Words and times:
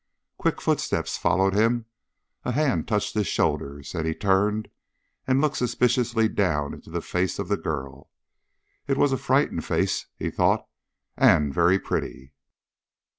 Quick 0.39 0.59
footsteps 0.59 1.19
followed 1.19 1.53
him, 1.53 1.85
a 2.43 2.53
hand 2.53 2.87
touched 2.87 3.13
his 3.13 3.27
shoulders, 3.27 3.93
and 3.93 4.07
he 4.07 4.15
turned 4.15 4.67
and 5.27 5.39
looked 5.39 5.57
suspiciously 5.57 6.27
down 6.27 6.73
into 6.73 6.89
the 6.89 7.03
face 7.03 7.37
of 7.37 7.49
the 7.49 7.55
girl. 7.55 8.09
It 8.87 8.97
was 8.97 9.11
a 9.11 9.17
frightened 9.19 9.63
face, 9.63 10.07
he 10.17 10.31
thought, 10.31 10.67
and 11.15 11.53
very 11.53 11.77
pretty. 11.77 12.33